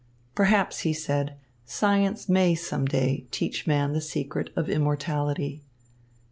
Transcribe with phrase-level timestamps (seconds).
[0.33, 5.61] Perhaps, he said, science may some day teach man the secret of immortality.